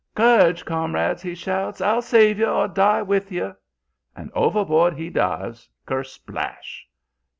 "'Courage, 0.15 0.65
comrades!' 0.65 1.21
he 1.21 1.35
shouts. 1.35 1.79
'I'll 1.79 2.01
save 2.01 2.39
you 2.39 2.47
or 2.47 2.67
die 2.67 3.03
with 3.03 3.31
you!' 3.31 3.55
"And 4.15 4.31
overboard 4.33 4.95
he 4.95 5.11
dives, 5.11 5.69
'kersplash!' 5.85 6.87